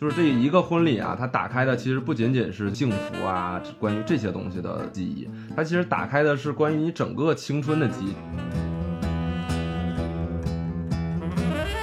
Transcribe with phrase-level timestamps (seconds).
[0.00, 8.14] 就是这一个婚礼啊，它打开的其实不仅仅是幸福啊，关于这些东西的记忆，它其实打开的是关于你整个青春的记忆。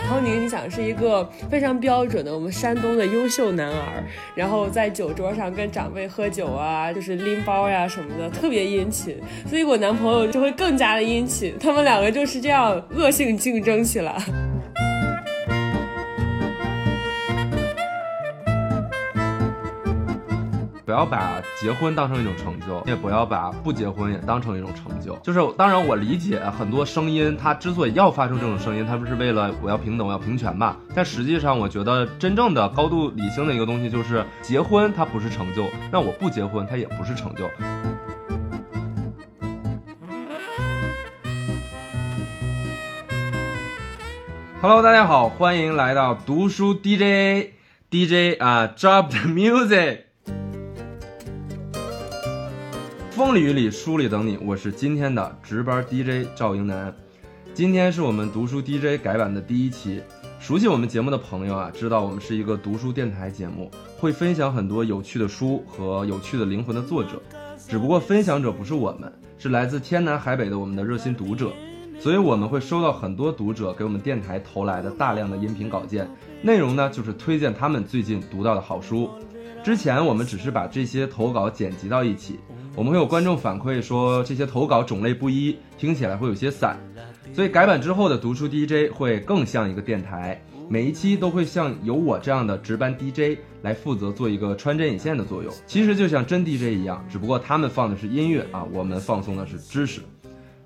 [0.07, 4.01] 陶宁，你你想是一个非常标准的我们山东的优秀男儿，
[4.33, 14.15] 然后在酒桌上跟长辈喝酒啊，就是拎包呀什么的，特别殷勤，所以我男朋友就会更加的殷勤，他们两个就是这样恶性竞争起来。
[20.95, 25.13] 不要把结婚当成一种成就，也不要把不结婚也当成一种成就。
[25.17, 30.77] 就是当然，我理解很多声音，它之所以要发出这种声音，它不是为了我要平等，我要平权吧？
[30.95, 37.49] 但实际上，我觉得真正的高度理性的一个东西就是结婚，它不是成就；那我不结婚，它也不是成就。
[44.61, 50.04] Hello，大家好，欢迎来到读书 DJ，DJ 啊，Drop the music。
[53.15, 54.37] 风里雨里，书里等你。
[54.43, 56.93] 我是今天的值班 DJ 赵英男。
[57.53, 60.01] 今天是我们读书 DJ 改版的第一期。
[60.37, 67.11] 熟悉我们节目的朋友啊，知道我们是一个读书电台节目，会分享很多有趣的书和有趣的灵魂的作者。
[67.69, 71.53] 只不过分享者不是我们，是来自天南海北的我们的热心读者。
[71.97, 76.05] 所以我们会收到很多读者给我们电台投来的大量的音频稿件，
[76.41, 79.09] 内容呢就是推荐他们最近读到的好书。
[79.65, 82.39] 之前我们只是把这些投稿剪辑到一起。
[82.75, 86.77] 我们会有观众反馈说这些投稿种类不一，听起来会有些散，
[87.33, 95.51] 所以改版之后的读书 DJ 会更像一个电台，每一期都会像有我这样的值班 DJ 来负责做一个穿针引线的作用。
[95.65, 99.99] 其实就像真 DJ 一样，只不过他们放的是音乐啊，我们放送的是知识。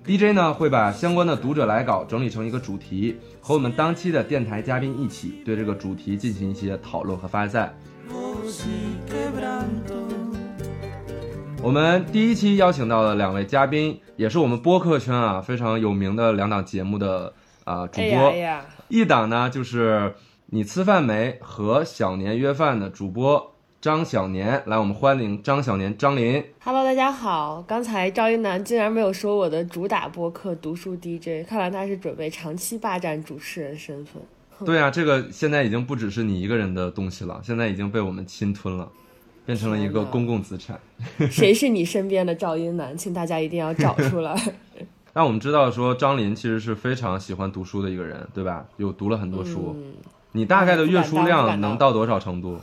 [0.04, 7.74] DJ 呢会把相关的读者来稿整理成一个主题，和我们当期的电台嘉宾一起对这个主题进行一些讨论和发散。
[11.62, 17.32] 我们第一期邀请到的两位嘉宾，也是我们播客圈啊非常有名的两档节目的
[17.64, 18.32] 啊主播。
[18.88, 20.14] 一档呢就是
[20.46, 26.42] 你吃饭没和小年约饭的主播张小年，来我们欢迎张小年张林。
[26.64, 27.62] Hello，大家好。
[27.68, 34.20] 刚才赵一楠竟然没有说我的主打播客读书 DJ，看来他是准备长期霸占主持人身份。
[34.64, 38.88] 对啊，这个现在已经不只是你一个人的东西了，现在已经被我们侵吞了。
[39.46, 40.78] 变成了一个公共资产。
[41.28, 42.96] 谁是你身边的赵英男？
[42.96, 44.40] 请大家一定要找出来。
[45.12, 48.64] 那我们知道说张林其实是非常喜欢读书的一个人，对吧？
[48.76, 49.74] 有读了很多书。
[50.32, 52.60] 你大概的阅书量能到多少程度？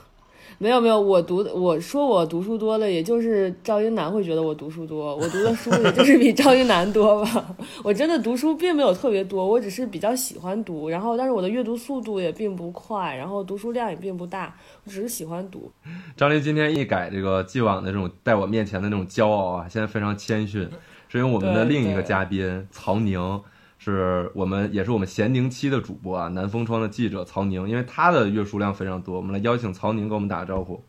[0.60, 7.56] 没有没有，我读我说我读书多的，也就是赵英男会觉得我读书多，我读的书也就是比赵英男多吧。
[7.84, 15.72] 我真的读书并没有特别多，我只是比较喜欢读，然后但是我的阅读速度也并不快，然后读书量也并不大，我只是喜欢读。
[16.16, 20.68] 张琳今天一改这个既往的这种在我面前的那种骄傲啊，现在非常谦逊，
[21.08, 23.42] 是因为我们的另一个嘉宾曹宁。
[23.80, 30.84] 是我们也是我们咸宁期的主播啊，南风窗的记者曹宁，因为他的阅书量非常多，我们来邀请曹宁给我们打个招呼。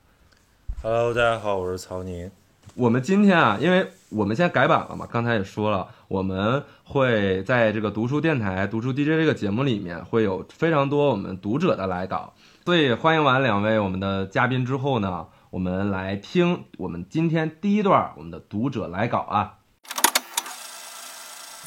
[0.82, 2.30] Hello，大家好，我是曹宁。
[2.74, 12.32] 我们今天啊，因为我们现在改版了嘛，刚才也说了，我们会在这个读书电台、读书 DJ 这个节目里面会有非常多我们读者的来稿，
[12.64, 19.57] 所以欢迎完两位我们的嘉宾之后呢，我们来听我们今天第一段我们的读者来稿啊。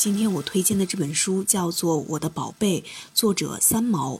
[0.02, 2.82] 今天我推荐的这本书叫做《我的宝贝》，
[3.14, 4.20] 作者三毛。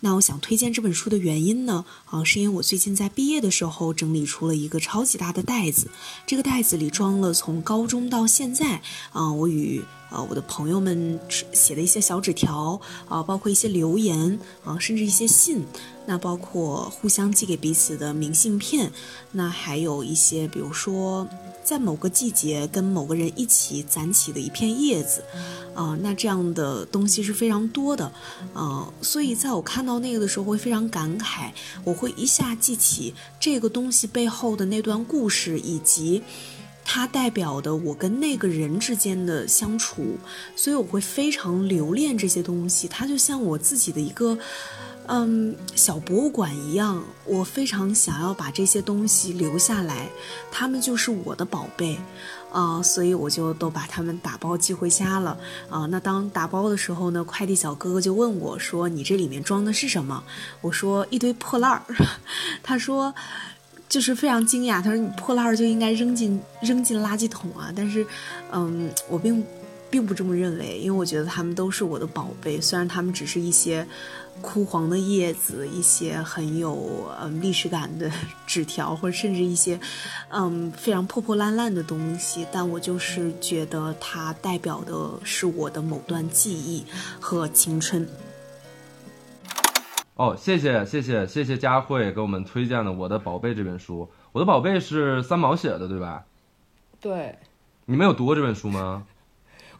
[0.00, 5.90] 那我想推荐这本书的原因呢，啊，是因为我最近在毕业的时候整理出了一个超级大的袋子，
[6.26, 8.80] 这个袋子里装了从高中到现在
[9.12, 11.20] 啊，我与呃我的朋友们
[11.52, 15.66] 写的一些小纸条啊，包括一些留言啊，甚至一些信，
[16.06, 18.90] 那包括互相寄给彼此的明信片，
[19.32, 21.28] 那还有一些比如说。
[21.62, 25.22] 在某个季节跟某个人一起攒起的一片叶子，
[25.74, 28.10] 啊，那这样的东西是非常多的，
[28.54, 31.50] 啊，所以在我看到那个的时候会非常感慨，
[31.84, 36.22] 我会一下记起这个东西背后的那段故事，以及
[36.84, 40.18] 它代表的我跟那个人之间的相处，
[40.56, 44.36] 所以我会非常留恋这些东西，它就像我自己的一个。
[45.12, 50.08] 嗯，小博物馆一样，我非常想要把这些东西留下来，
[50.52, 51.98] 他们就是我的宝贝，
[52.52, 55.36] 啊，所以我就都把他们打包寄回家了，
[55.68, 60.22] 啊，那当打包的时候呢，快递小哥哥就问我说：“你这里面装的是什么？”
[60.62, 61.82] 我说：“一堆破烂儿。
[62.62, 63.12] ”他说，
[63.88, 68.06] 就是非常惊讶，他说：“你破烂儿就应该扔进扔进垃圾桶啊！”但是，
[68.52, 69.44] 嗯，我并。
[69.90, 73.84] 并不这么认为，因为我觉得他们都是我的宝贝，虽然他们只是一些
[74.40, 78.10] 枯黄的叶子，一些很有嗯历史感的
[78.46, 79.78] 纸条，或者甚至一些
[80.30, 86.84] 嗯非常破破烂烂的东西，但我就是觉得它代表的是我的某段记忆
[87.20, 88.08] 和青春。
[90.16, 94.02] 哦，谢谢谢谢谢谢佳慧给我们推荐的《我的宝贝》这本书，
[94.32, 96.24] 《我的宝贝》是三毛写的，对吧？
[97.00, 97.38] 对，
[97.86, 99.04] 你们有读过这本书吗？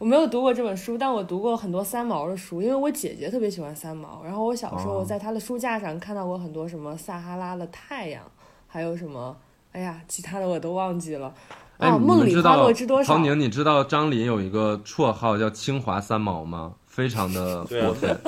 [0.01, 4.23] 我没有读过这本书，但我读过很多三毛的书，因为我姐姐特别喜欢三毛。
[4.23, 8.23] 然后我小时候哦在她的书架上看到过很多什么撒哈拉的太阳，
[8.67, 9.37] 还有什么，
[9.73, 11.31] 哎呀，其他的我都忘记了。
[11.77, 13.19] 哎，哦，梦里花们知道落知多少曹？
[13.19, 16.73] 宁，你知道张琳有一个绰号叫“清华三毛”吗？
[16.87, 18.19] 非常的过分。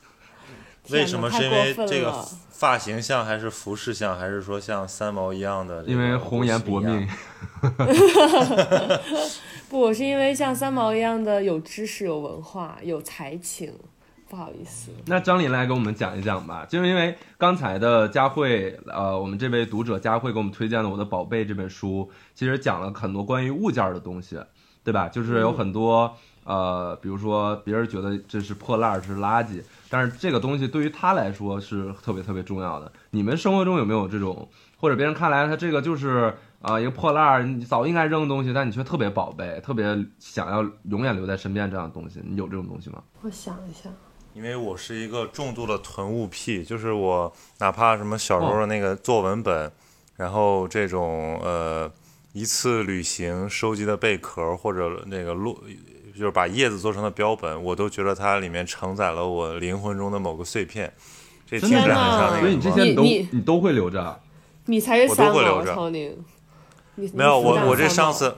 [0.88, 1.30] 为什么？
[1.30, 2.10] 是因为这个
[2.48, 5.84] 发型像，还是服饰像，还是说像三毛一样的？
[5.84, 7.06] 因为红颜薄命。
[9.72, 13.72] 不，是因为像三毛一样的有知识、有文化、有才情。
[14.28, 24.38] 不好意思，那张琳来给我们讲一讲吧，就是因为刚才的佳慧，呃，我们这位读者佳慧给我们推荐的《我的宝贝》这本书，其实讲了很多关于物件儿的东西，
[24.84, 25.08] 对吧？
[25.08, 26.14] 就是有很多、
[26.44, 32.92] 呃，比如说别人觉得这是破烂儿，这是垃圾，但是这个东西对于他来说是特别特别重要的。
[33.10, 34.48] 你们生活中有没有这种，
[34.78, 39.84] 或者别人看来他这个就是啊、一个破烂儿，你早应该扔的东西，但你却特别宝贝，特别
[40.20, 43.02] 想要永远留在身边这样的东西，你有这种东西吗？
[43.22, 43.90] 我想一下，
[44.32, 49.72] 因为我是一个重度的囤物癖，就是我哪怕什么小时候的那个作文本，
[50.16, 51.90] 然后这种呃
[52.32, 55.60] 一次旅行收集的贝壳或者那个落，
[56.14, 60.92] 就是把叶子做成的标本，我都觉得它里面承载了我灵魂中的某个碎片。
[61.44, 64.20] 这听真的起来很像那所以你这些你都你你都会留着。
[64.66, 66.16] 你才是我都三毛，会留着曹宁。
[66.94, 68.36] 你没有，我我这上次，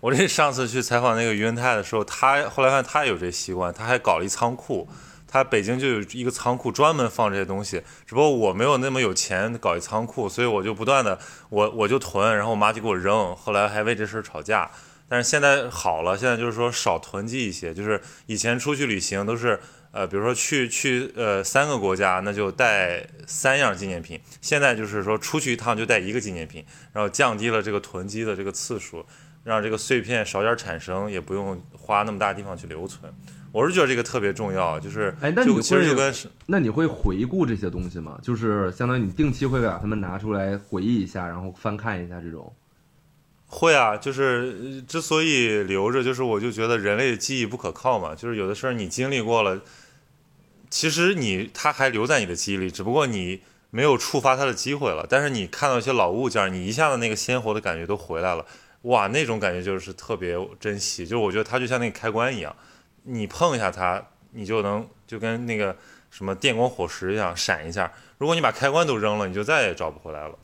[0.00, 4.88] 我这上次去采访那个于文泰的时候，他后来发现他也有这习惯，他还搞了一仓库。
[5.26, 11.18] 他北京就有一个仓库专门放这些东西，只不过我没有那么有钱搞一仓库，所以我就不断的
[11.48, 14.70] 我我就囤，然后我妈就给我扔，后来还为这事儿吵架。
[15.08, 19.58] 但是现在好了，现在就是说少囤积一些，就是以前出去旅行都是
[19.92, 29.04] 呃，比如说去去呃三个国家，那就带三样纪念品，现在就是说出去一趟就带一个纪念品，然后降低了这个囤积的这个次数，
[29.44, 33.12] 让这个碎片少点产生，也不用花那么大地方去留存。
[33.52, 38.18] 我是觉得这个特别重要，就是哎那你其实会就跟是那你会回顾这些东西吗？
[38.22, 42.50] 就是相当于你定期会把它们拿出来回忆一下，然后翻看一下这种。
[43.44, 49.60] 会啊，就是呃之所以留着，就是我就觉得人类的记忆不可靠嘛，就是有的事儿你经历过了，
[50.72, 55.06] 其实你它还留在你的记忆里，只不过你没有触发它的机会了。
[55.06, 58.46] 但是你看到一些老物件，你一下子那个鲜活的感觉都回来了，
[58.82, 61.04] 哇，那种感觉就是特别珍惜。
[61.04, 62.56] 就是我觉得它就像那个开关一样，
[63.02, 65.76] 你碰一下它，你就能就跟那个
[66.10, 67.92] 什么电光火石一样闪一下。
[68.16, 70.38] 如果你把开关都扔了，你就再也找不回来了。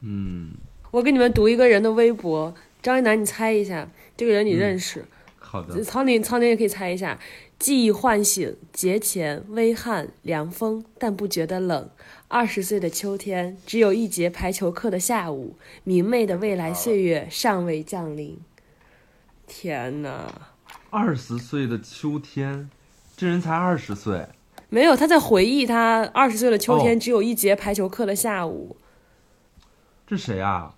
[0.00, 0.54] 嗯，
[0.90, 3.86] 我给你们读一个人的微博，张一楠，你猜一下，
[4.16, 5.04] 这个人你嗯认识？
[5.38, 5.84] 好的。
[5.84, 7.18] 曹宁，曹宁也可以猜一下。
[7.58, 11.88] 记忆唤醒，节前微汗凉风，但不觉得冷。
[12.28, 18.38] 二十岁的秋天，只有一节排球课的下午，明媚的未来岁月尚未降临。
[19.46, 20.50] 天哪！
[20.90, 22.68] 二十岁的秋天，
[23.16, 24.26] 这人才二十岁，
[24.68, 28.76] 没有，他在回忆他二十岁的秋天，哦只有一节排球课的下午。
[30.06, 30.74] 这谁啊？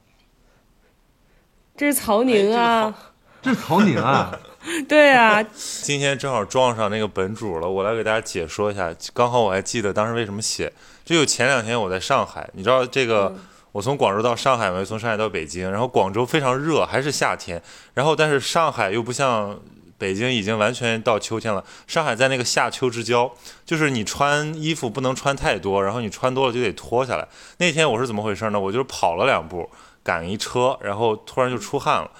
[1.77, 4.39] 这是曹宁啊，这是曹宁啊！
[4.89, 8.93] 对啊， 今天正好撞上那个本主了，我来给大家解说一下。
[9.15, 10.73] 刚好我还记得当时为什么写，
[11.05, 13.35] 就前两天我在上海，你知道这个，
[13.73, 17.63] 我从广州到上海嘛，从上海到北京，然后广州非常热，还是夏天，
[17.95, 19.57] 然后但是上海又不像
[19.97, 23.31] 北京已经完全到秋天了，上海在那个夏秋之交，
[23.65, 27.29] 就是你穿衣服不能穿太多，然后你穿多了就得脱下来。
[27.59, 28.59] 那天我是怎么回事呢？
[28.59, 29.71] 我就是跑了两步，
[30.03, 32.11] 赶一车，然后突然就出汗了。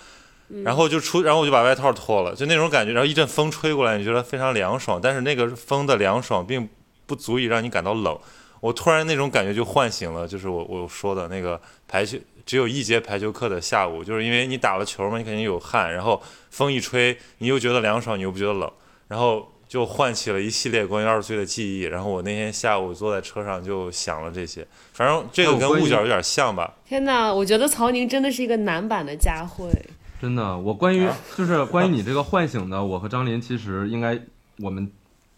[0.63, 2.93] 然后就出，然后我就把外套脱了，就那种感觉。
[2.93, 6.69] 然后一阵风吹过来，你觉得非常凉爽，但是那个风的凉爽并
[7.05, 8.17] 不足以让你感到冷。
[8.61, 18.71] 我突然那种感觉就唤醒了，就是我我说的那个排球，只有一节排球课的下午，就是因为你打了球嘛，你肯定有汗，然后风一吹，你又觉得凉爽，你又不觉得冷，
[19.09, 21.83] 然后就唤起了一系列关于二十岁的记忆。
[21.83, 26.73] 然后我那天下午坐在车上就想了这些，反正这个跟物件有点像吧。
[26.87, 27.33] 天哪！
[27.33, 29.71] 我觉得曹宁真的是一个男版的佳慧。
[30.21, 34.21] 真的，我关于 就是关于你这个唤醒的，我和张琳其实应该
[34.59, 34.91] 我们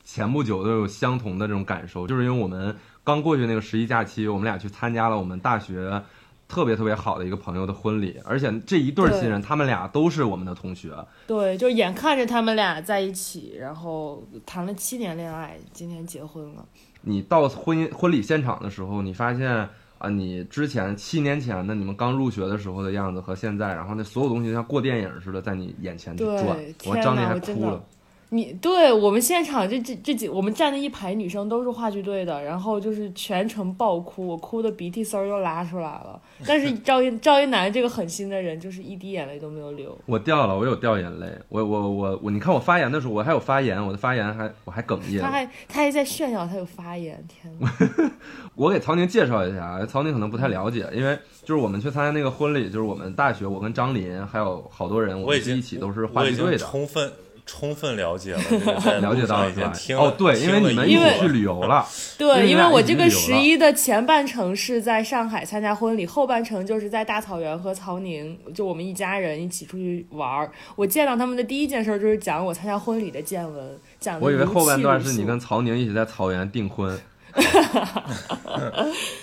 [0.04, 6.02] 前不久都有相同的这种感受，就是因为我们刚过去那个十一假期，我们俩去参加了我们大学
[6.46, 10.94] 特别特别好的一个朋友的婚礼，而且这一对儿新人，他们俩都是我们的同学。
[11.26, 16.64] 对，就眼看着他们俩在一起，然后谈了七年恋爱，今天结婚了。
[17.02, 19.68] 你到婚姻婚礼现场的时候，你发现
[19.98, 27.82] 啊，你之前七年前的你们刚入学的时候的样子和现在，然后那所有东西像过电影似的在你眼前去转我张丽还哭了。。
[28.30, 36.20] 你对我们现场这这这几，我们站的一排女生都是话剧队的，然后就是全程爆哭，我哭的鼻涕丝儿都拉出来了。
[36.46, 39.96] 但是 赵一赵一楠这个狠心的人，就是一滴眼泪都没有流。
[40.04, 41.26] 我掉了，我有掉眼泪。
[41.48, 45.22] 我我我我，你看我发言的时候，我还有发言，我的发言还我还哽咽。
[45.22, 47.70] 他还他还在炫耀他有发言，天哪！
[48.54, 56.58] 我给曹宁介绍一下啊，曹宁可能不太了解，因为就是我们去参加那个婚礼，就是我们大学，我跟张林还有好多人，我们一起都是话剧队的。
[56.58, 57.10] 充分
[57.50, 58.42] 充分了解了，
[59.00, 59.98] 了解到了是吧经听？
[59.98, 61.84] 哦，对，因为你们一起去旅游了，
[62.18, 70.52] 对，因为我这个十一的前半程是在上海参加婚礼，后半程就是在大草原和曹宁，就我们一家人一起出去玩儿。
[70.76, 77.00] 我见到他们的第一件事就是讲我参加婚礼的见闻，讲的我以为后半段是你跟曹宁一起在草原订婚。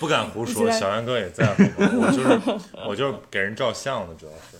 [0.00, 1.46] 不敢胡说，小杨哥也在，
[1.78, 2.40] 我就是
[2.88, 4.56] 我就是给人照相的，主要是。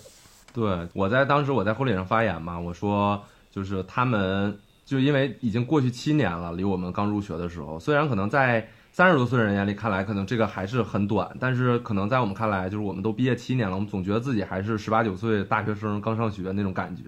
[0.53, 17.03] 对，我在当时我在婚礼上发言嘛，我说就是他们就因为已经过去七年了，离我们刚入学的时候，虽然可能在三十多岁人眼里看来，可能这个还是很短，但是可能在我们看来，就是我们都毕业七年了，我们总觉得自己还是十八九岁大学生刚上学那种感觉。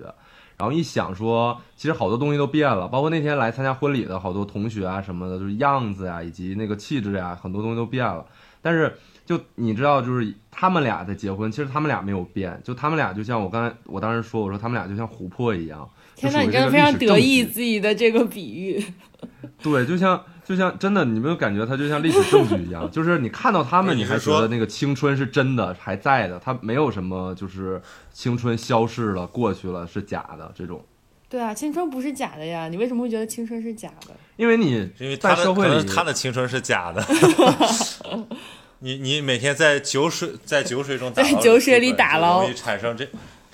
[0.57, 8.25] 然后一想说，其实好多东西都变了，包括那天来参加婚礼的好多同学啊什么的，就是样子呀、以及那个气质呀，很多东西都变了。
[8.61, 8.93] 但是
[9.25, 15.89] 就你知道，就是他们俩的结婚，其实他们俩没有变，就他们俩就像我刚才我当时说，我说他们俩就像琥珀一样。
[16.19, 18.83] 天呐，你真的非常得意自己的这个比喻。
[19.63, 30.83] 对，就像就像真的，你没有感觉它就像历史证据一样，就是你看到他们， 你还觉得那个青春是真的还在的，它没有什么就是青春消逝了、过去了是假的这种。
[31.29, 34.15] 对啊，青春不是假的呀，你为什么会觉得青春是假的？
[34.35, 37.05] 因为你因为他的可在社会里他的青春是假的。
[38.81, 43.05] 你你每天在酒水在酒水中打在捞酒水里打捞容易产生这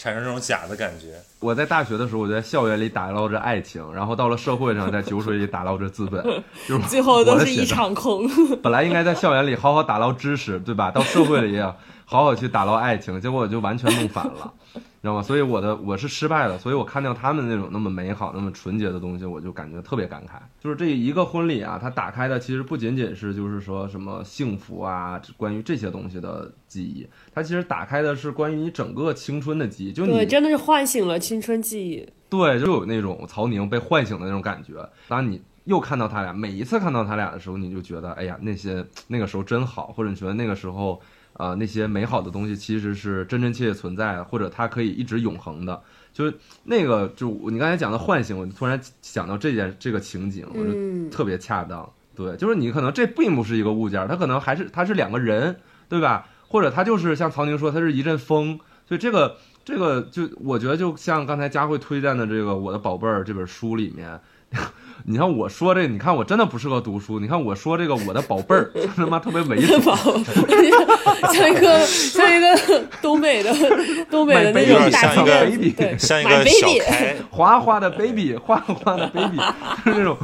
[0.06, 1.16] 产生这种假的感觉。
[1.40, 6.24] 我在大学的时候，我就在校园里打捞着爱情，然后到了社会上，在酒水里打捞着资本，
[6.70, 8.30] 就是最后都是一场空。
[8.62, 10.92] 本来应该在校园里好好打捞知识，对吧？
[10.92, 11.64] 到社会里也
[12.06, 15.22] 好好去打捞爱情，结果我就完全弄反了，你知道吗？
[15.22, 20.40] 所以我的我是失败了，所以我看到他们那种那么美好、那么纯洁的东西，我就感觉特别感慨。
[20.60, 32.08] 就是这一个婚礼啊，它打开的其实不仅仅是就是说什么幸福啊，关于这些东西的记忆，它其实打开的是关于你整个青春的记忆，就你对，真的是唤醒了青春记忆。
[32.28, 34.74] 对，就有那种曹宁被唤醒的那种感觉。
[35.08, 41.00] 当你又看到他俩，每一次看到他俩的时候，你就觉得，哎呀，那些那个时候真好，或者你觉得那个时候，
[41.38, 45.82] 呃，那些美好的东西其实是真真切切存在的，或者它可以一直永恒的。
[46.14, 51.92] 就是那个，就你刚才讲的唤醒，我就突然想到这件这个情景，我就嗯，特别恰当。
[52.16, 55.58] 对，就是你可能这并不是一个物件，它可能还是它是两个人，
[55.90, 56.26] 对吧？
[56.48, 58.58] 或者它就是像曹宁说，它是一阵风。
[58.88, 64.22] 所以这个这个就我觉得就像刚才佳慧推荐的这个《我的宝贝儿》这本书里面，
[65.04, 67.20] 你看我说这，你看我真的不适合读书。
[67.20, 69.80] 你看我说这个《我的宝贝儿 》，他妈特别猥琐。
[69.84, 69.96] 宝，
[71.32, 73.54] 像一个像一个东北的
[74.10, 79.38] 东北的那种大像一个气垫子，对，像一个小 baby，开， 花花的 baby，花花的 baby，
[79.86, 80.18] 就是那种，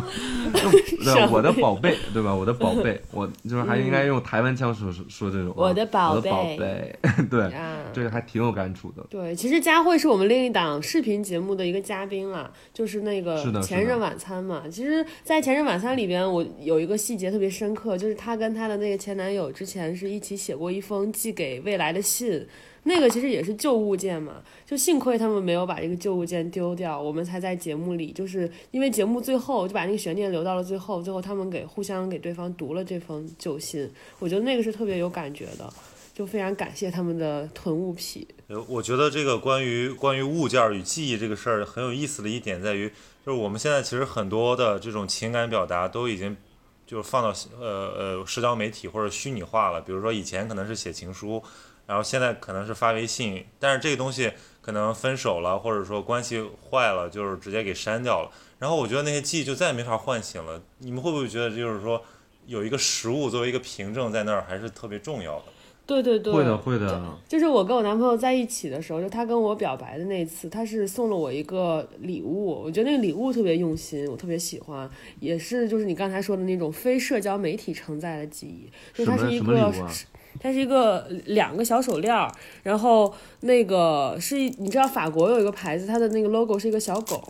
[0.53, 2.33] 就对我的宝贝，对吧？
[2.33, 5.53] 我的宝贝，我就是还应该用台湾腔说说说这种啊。
[5.57, 6.95] 我的宝贝我的宝贝，
[7.29, 9.03] 对，啊这个还挺有感触的。
[9.09, 14.60] 对，其实佳慧是我们另一档视频节目的一个嘉宾啦，就是那个前任晚餐嘛。
[14.69, 22.45] 其实，在前任晚餐里边，我有一个细节特别深刻，就是她跟她的那个前男友之前是一起写过一封寄给未来的信。
[22.83, 33.87] 那个其实也是旧物件嘛，就幸亏他们没有把这个旧物件丢掉，我们才在节目里，就是因为节目最后就把那个悬念留到了最后，最后他们给互相给对方读了这封旧信，
[34.17, 35.73] 我觉得那个是特别有感觉的，
[36.11, 38.27] 就非常感谢他们的囤物癖。
[38.47, 42.91] 呃我觉得这个关于关于物件与记忆这个事儿很有意思的一点在于，
[43.25, 46.35] 就是我们现在其实很多的这种情感表达都已经
[46.87, 49.79] 就是放到呃呃社交媒体或者虚拟化了。
[49.79, 51.43] 比如说以前可能是写情书，
[51.85, 58.31] 然后现在可能是发微信，但是这个东西可能分手了，或者说关系坏了，就是直接给删掉了。
[58.57, 60.61] 然后我觉得那些记忆就再也没法唤醒了。
[60.79, 62.03] 你们会不会觉得就是说
[62.47, 65.45] 有一个实物作为一个凭证在那儿还是特别重要的？
[65.85, 67.01] 对对对，会的，会的。
[67.27, 79.73] 就是我跟我男朋友在一起的时候，就他跟我表白的那次，他是送了我一个礼物，我觉得那个礼物特别用心，我特别喜欢，也是就是你刚才说的那种非社交媒体承载的记忆，就它是一个
[80.39, 82.31] 它是一个两个小手链儿，
[82.63, 87.21] 然后那个是你知道法国有一个牌子，它的那个 logo 是一个小狗，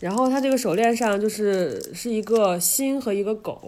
[0.00, 3.60] 然后它这个手链上就是是一个心和一个狗，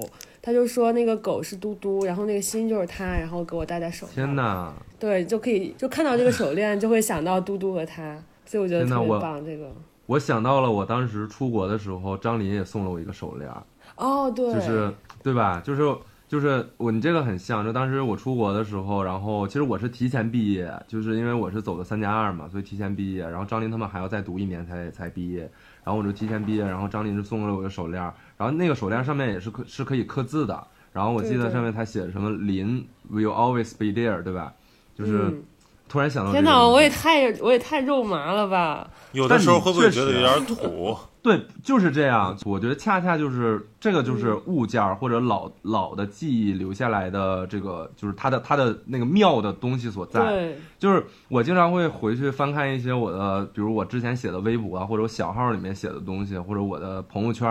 [0.43, 4.15] 他就说那个狗是嘟嘟，然后那个心就是他，然后给我戴在手上。
[4.15, 4.73] 天哪！
[4.99, 8.17] 对，就可以就看到这个手链就会想到嘟嘟和他，
[8.47, 9.45] 所以我觉得特别棒。
[9.45, 9.71] 这个
[10.07, 13.51] 我想到了，我当时出国的时候，张琳也送了我一个手链。
[13.97, 14.93] 哦，对，就是
[15.23, 15.61] 对吧？
[15.65, 23.23] 就是就是我你这个很像，就当时我出国的时候，然后其实我是提前毕业，就是因为我是走的三加二嘛，所以提前毕业。
[23.23, 25.51] 然后张琳他们还要再读一年才才毕业，
[25.85, 26.65] 然后我就提前毕业。
[26.65, 28.03] 然后张琳就送了我个手链，
[28.37, 30.67] 然后那个手链上面也是可是可以刻字的。
[30.93, 34.53] 然后我记得上面他写的什么“林 will always be there”，对吧？
[34.97, 35.43] 就是
[35.89, 38.89] 突然想到，天哪，我也太我也太肉麻了吧！
[39.13, 40.97] 有的时候会不会觉得有点土？
[41.23, 42.37] 对，就是这样。
[42.45, 50.21] 我觉得恰恰就是这个，就是物件或者老老的记忆留下来的这个，就是它的它的那个妙的东西所在。
[50.21, 57.47] 对，就是我经常会回去翻看一些我的，比如我之前写的微博啊，或者我小号里面写的东西，或者我的朋友圈，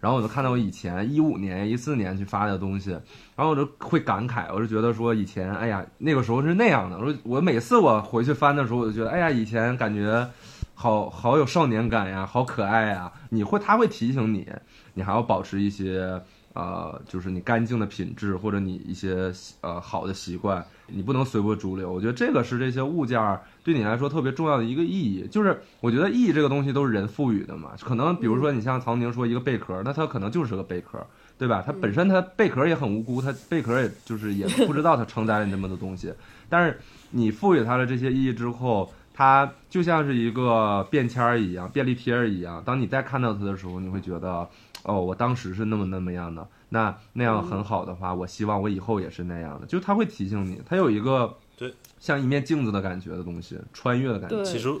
[0.00, 2.90] 然后我就看到我以前一五年、一四年去发的东西，
[3.36, 6.98] 然后我就会感慨，我就觉得说以前，哎呀，那个时候是那样的。
[6.98, 10.28] 我我每次我回去翻的时候，我就觉得，哎呀，以前感觉。
[10.74, 13.12] 好好有少年感呀，好可爱呀！
[13.30, 14.46] 你会，他会提醒你，
[14.94, 16.20] 你还要保持一些
[16.54, 21.92] 呃，就是你干净的品质，或者你一些呃好的习惯，你不能随波逐流。
[21.92, 25.26] 我觉得这个是这些物件对你来说特别重要的一个意义。
[25.30, 27.70] 就是我觉得意义这个东西都是人赋予的嘛。
[27.80, 30.98] 可能比如说你像曹宁说一个贝壳，那它可能就是个贝壳，
[31.38, 31.62] 对吧？
[31.64, 36.12] 它本身它贝壳也很无辜，它贝壳也就是也不知道它承载了那么多东西。
[36.48, 36.78] 但是
[37.10, 38.92] 你赋予它了这些意义之后。
[39.14, 42.62] 它就像是一个便签儿一样，便利贴儿一样。
[42.64, 44.48] 当你再看到它的时候，你会觉得，
[44.84, 46.46] 哦，我当时是那么那么样的。
[46.70, 49.66] 那那样很好的话，我希望我以后也是那样的。
[49.66, 54.42] 就它会提醒你，它有一个对像一面镜子的感觉的东西，穿越的感觉。
[54.42, 54.72] 其实，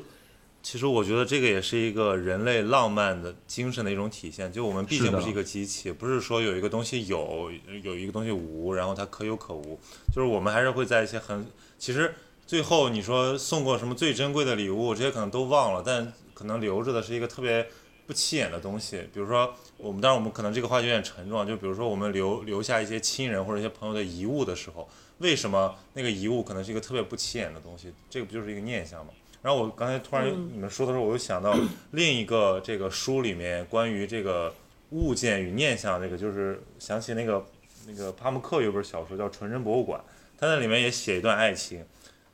[0.62, 4.50] 其实我觉得这个也是一个人类浪漫的精神的一种体现。
[4.50, 7.50] 就我们毕竟不是一个机器，不是说有一个东西有，
[7.82, 9.78] 有一个东西无，然后它可有可无。
[10.14, 11.46] 就是我们还是会在一些很
[11.78, 12.14] 其实。
[12.52, 17.66] 最后你说送过什么最珍贵的礼物，这些可能都忘了，但可能留着的是一个特别
[18.06, 19.08] 不起眼的东西。
[19.10, 24.86] 比如说我们，当然我们可能这个话题有点沉重，就比如说我们留留下一些亲人或者一些朋友的遗物的时候，
[25.16, 27.90] 为什么那个遗物可能是一个特别不起眼的东西？
[28.10, 29.12] 这个不就是一个念想吗？
[29.40, 31.56] 然后我刚才突然你们说的时候，我又想到
[31.92, 34.52] 另一个这个书里面关于这个
[34.90, 37.46] 物件与念想，这个就是想起那个
[37.86, 39.98] 那个帕慕克有本小说叫《纯真博物馆》，
[40.38, 41.82] 他那里面也写一段爱情。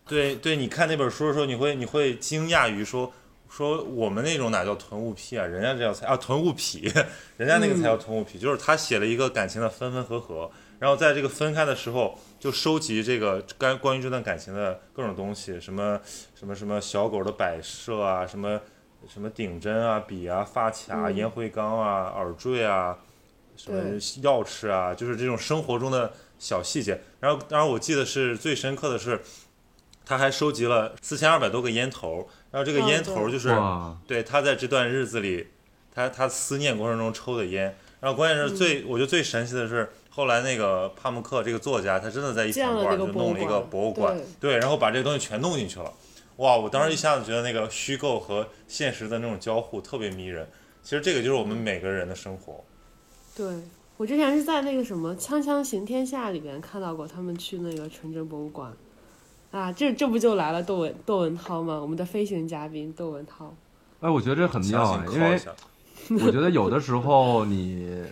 [0.08, 3.12] 对对，你看那本书的时候，你会你会惊讶于说
[3.50, 6.92] 说我们那种哪叫囤物癖啊，人家这叫才啊囤物癖，
[7.36, 16.00] 人家那个才叫囤物癖，就是他写了一个感情的分分合合，然后在这个分开的时候就收集这个关关于这段感情的各种东西，什么
[16.34, 18.60] 什么什么小狗的摆设啊，什么
[19.06, 22.96] 什么顶针啊、笔啊、发卡、烟灰缸啊、耳坠啊，
[23.56, 23.82] 什么
[24.22, 27.00] 钥匙啊，就是这种生活中的小细节。
[27.20, 29.20] 然后当然我记得是最深刻的是。
[30.08, 33.54] 他还收集了四千二百多个烟头，然后这个烟头就是
[34.06, 35.48] 对他在这段日子里，
[35.94, 37.76] 他他思念过程中抽的烟。
[38.00, 45.92] 然后关键是最我觉得最神奇的是，后来那个帕慕克这个作家，他真的在一场馆就弄了一个博物馆，对，然后把这个东西全弄进去了。
[46.36, 46.56] 哇！
[46.56, 50.48] 我当时一下子觉得那个虚构和现实的那种交互特别迷人。
[50.82, 52.64] 其实这个就是我们每个人的生活。
[53.36, 53.46] 对
[53.98, 58.72] 我之前是在那个什么《锵锵行天下》里边看到过他们去那个纯真博物馆。
[59.50, 61.80] 啊，这这不就来了窦文窦文涛吗？
[61.80, 63.54] 我们的飞行嘉宾窦文涛。
[64.00, 65.40] 哎，我觉得这很妙啊，因为
[66.24, 68.04] 我觉得有的时候你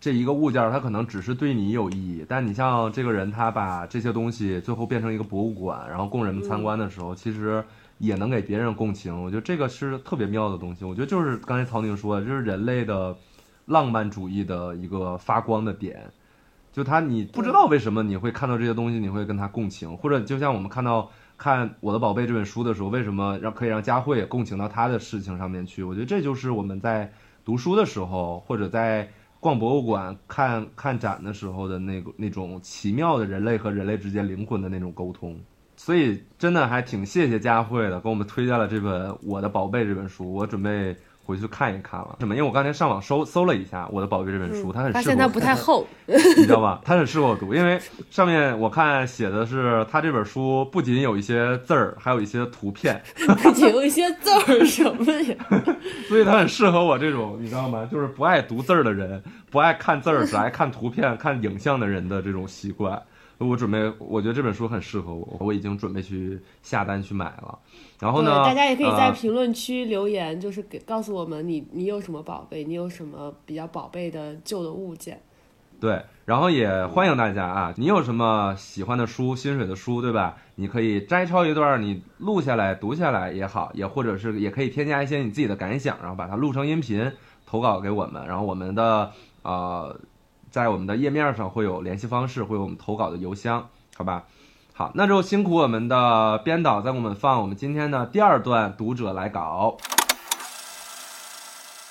[0.00, 7.62] 这一个物件，它可能只是对你有意义，但你像这个人，他把这些东西最后变成一个博物馆，然后供人们参观的时候，其实
[7.98, 9.22] 也能给别人共情。
[9.22, 10.84] 我觉得这个是特别妙的东西。
[10.84, 13.16] 我觉得就是刚才曹宁说的，就是人类的
[13.66, 16.08] 浪漫主义的一个发光的点。
[16.78, 25.82] 就他，你不知道为什么你会看到这些东西，你会跟他共情，或者就像我们看到看《我的宝贝》这本书的时候，为什么让可以让佳慧共情到他的事情上面去？
[25.82, 27.12] 我觉得这就是我们在
[27.44, 29.10] 读书的时候，或者在
[29.40, 35.36] 逛博物馆看看展的时候的那个那种奇妙的人类和人类之间灵魂的那种沟通。
[35.74, 40.96] 所以真的还挺谢谢佳慧的，给我们推荐了这本《我的宝贝》这本书，我准备。
[41.28, 42.34] 回去看一看了，什么？
[42.34, 46.80] 因为我刚才上网搜搜了一下《我的宝贝》这本书，它很发现它不太厚，你知道吗？
[46.82, 47.78] 它很适合我读，因为
[48.10, 52.98] 上面我看写的是，它这本书不仅有一些字儿，还有一些图片，
[53.42, 55.36] 不仅有一些字儿什么呀？
[56.08, 57.86] 所以它很适合我这种，你知道吗？
[57.92, 63.02] 就是不爱读字儿的人，不爱看字儿，只爱看图片、看影像的人的这种习惯。
[63.46, 67.58] 我准备，我觉得这本书很适合我，我已经准备去下单去买了。
[68.00, 75.20] 然后，呢，大家也可以在呃评论区留言，就是给告诉我们你你有什么宝贝，你有什么比较宝贝的旧的物件。
[75.80, 80.36] 对，然后也欢迎大家啊，你有什么喜欢的书、心水的书，对吧？
[80.56, 87.12] 你可以摘抄一段，你录下来读下来也好，也或者是也可以添加一些你自己的感想，然后把它录成音频
[87.46, 89.96] 投稿给我们，然后我们的呃，
[90.50, 94.24] 在我们的页面上会有联系方式，会有我们投稿的邮箱，好吧？
[94.72, 99.76] 好，那就辛苦我们的编导在给我们放我们今天的第二段读者来稿。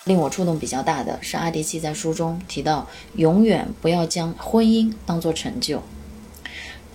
[0.06, 5.84] 令我触动比较大的是阿迪契在书中提到，永远不要将婚姻当作成就。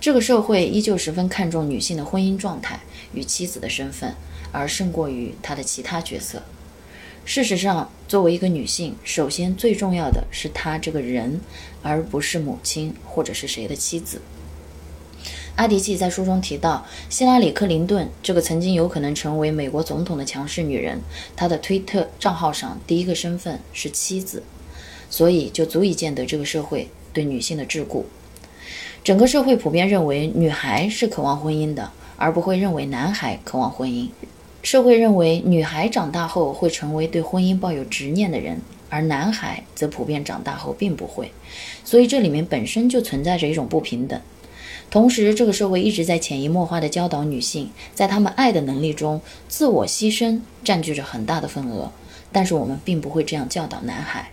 [0.01, 2.79] 这个社会依旧十分看重女性的婚姻状态
[3.13, 4.15] 与妻子的身份，
[4.51, 6.41] 而胜过于她的其他角色。
[7.25, 11.39] 事实上，作为一个女性，首先最重要的是她这个人，
[11.81, 14.21] 而不是母亲或者是谁的妻子。
[15.55, 20.99] 阿迪契在书中提到，希拉里·克林顿这个曾经有可能成为美国总统的强势女人，
[21.35, 24.43] 她的推特账号上第一个身份是妻子，
[25.09, 28.03] 所以就足以见得这个社会对女性的桎梏。
[29.01, 34.09] 整个社会普遍认为女孩是渴望婚姻的，而不会认为男孩渴望婚姻。
[34.63, 41.29] 社会认为女孩长大后会成为对婚姻抱有执念的人，而男孩则普遍长大后并不会。
[41.83, 44.19] 所以这里面本身就存在着一种不平等。
[44.89, 51.91] 同时，这个社会一直在潜移默化地教导女性，在她们爱的能力中，自我牺牲占据着很大的份额。
[52.31, 54.31] 但是我们并不会这样教导男孩。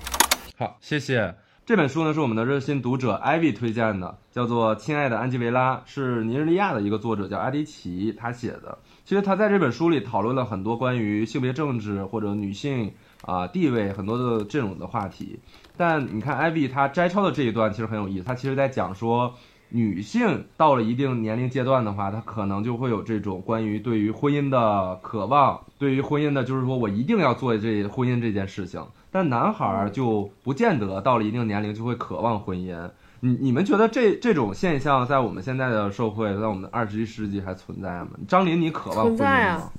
[0.56, 1.34] 好，谢谢。
[1.66, 8.78] 这本书呢是我们的热心读者艾薇推荐的，叫做《亲爱的安吉维拉》，是尼日利亚的一个作者叫阿迪奇他写的。
[9.10, 12.92] 其实他在这本书里讨论了很多关于性别政治或者女性
[13.22, 15.40] 啊、地位很多的这种的话题。
[15.76, 19.34] 但你看艾薇她摘抄的这一段其实很有意思，她其实在讲说。
[19.72, 28.84] 女性到了一定年龄阶段的话，她可能就会有这种关于对于婚姻的渴望，对于婚姻的，就是说我一定要做这婚姻这件事情。
[29.12, 32.90] 但男孩儿就不见得到了一定年龄就会渴望婚姻。
[33.20, 38.10] 你你们觉得这这种现象在我们现在的社会，在我们二十一世纪还存在吗？
[38.26, 39.72] 张琳，你渴望婚姻存在啊吗？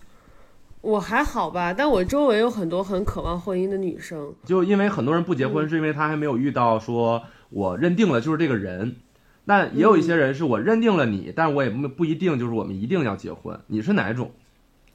[0.82, 4.34] 我还好吧，但我周围有很多很渴望婚姻的女生。
[4.45, 8.95] 就因为很多人不结婚，是因为他还没有遇到说我认定了就是这个人。
[9.43, 13.60] 但也有一些人是我认定了你，但是我也不不一定就是我们一定要结婚。
[13.67, 14.32] 你是哪种？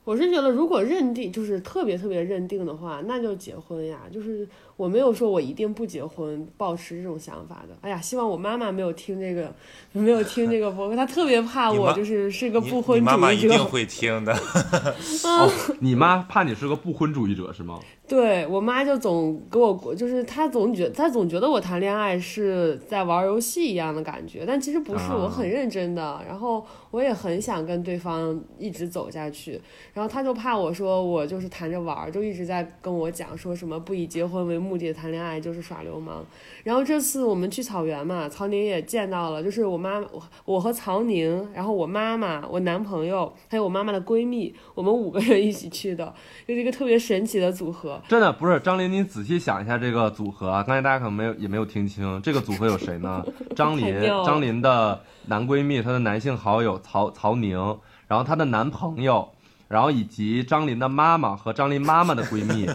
[0.06, 4.02] 我是觉得，如果认定就是特别特别认定的话，那就结婚呀。
[4.12, 7.76] 就是我没有说我一定不结婚，保持这种想法的。
[7.80, 9.52] 哎呀，希望我妈妈没有听这个，
[9.90, 13.48] 没有听这个播客，她特别怕我就是是个不婚主你妈妈义者。
[13.48, 14.32] 一定会听的。
[15.26, 17.80] 哦，你妈怕你是个不婚主义者是吗？
[18.08, 29.60] 对我妈就总给我，就是她总觉她总觉得我谈恋爱是在玩游戏一样的感觉，但其实不是，啊我很认真的，然后我也很想跟对方一直走下去，
[29.92, 36.24] 然后她就怕我说我就是谈着玩儿，就一直在跟我讲说什么不以结婚为目的的谈恋爱就是耍流氓。
[36.62, 46.14] 然后这次我们去草原嘛，曹宁也见到了，就是我妈我我和曹宁，然后我妈妈、我男朋友还有我妈妈的闺蜜，我们五个人一起去的，
[46.46, 47.95] 就是一个特别神奇的组合。
[48.09, 53.24] 真的不是张琳，你仔细想一下这个组合啊，刚才大家可能没有也没有听清，这个组合有谁呢？
[53.56, 59.28] 张琳张琳的男闺蜜，她的男性好友曹曹宁，然后她的男朋友，
[59.68, 62.68] 然后以及张琳的妈妈和张琳妈妈的闺蜜。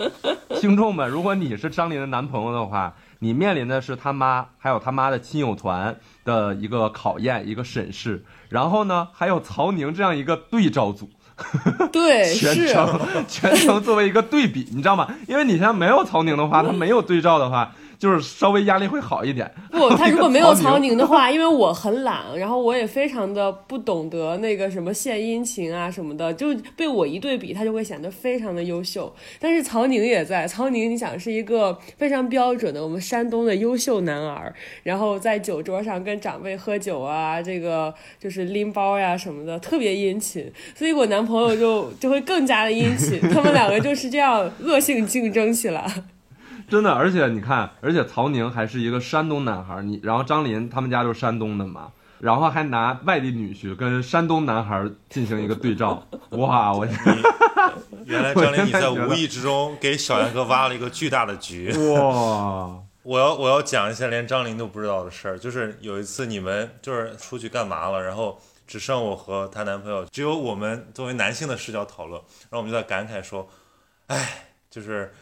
[0.60, 11.10] 听众们，如果你是张琳的男朋友的话，你面临的是他妈还有他妈的亲友团的一个考验，一个审视，然后呢，还有曹宁这样一个对照组。
[11.92, 15.08] 对，全程全程作为一个对比，你知道吗？
[15.26, 19.48] 因为你现在没有曹宁的话，他没有对照的话，就是稍微压力会好一点。
[19.70, 29.14] 不，他如果没有曹宁，的话， 因为我很懒，然后我也非常的不懂得那个什么献殷勤啊什么的，就被我一对比，他就会显得非常的优秀。
[29.38, 45.86] 但是曹宁也在，曹宁你想是一个非常标准的我们山东的优秀男儿，然后在酒桌上跟长辈喝酒啊，这个就是拎包呀什么的，特别殷勤，所以我男朋友就就会更加的殷勤，他们两个就是这样恶性竞争起来。
[46.72, 56.86] 真的，而且你看，而且曹宁还是一个山东男孩，你然后张琳他们家就是山东的嘛，然后还拿外地女婿跟山东男孩进行一个对照， 哇，我
[58.06, 61.70] 原来张琳你在无意之中给小杨哥挖了一个巨大的局。
[61.92, 73.46] 哇，我要我要讲一下连张琳都不知道的事儿，就是有一次你们就是出去干嘛了，然后只剩我和她男朋友，只有我们作为男性的视角讨论，然后我们就在感慨说，
[74.06, 75.12] 哎，就是。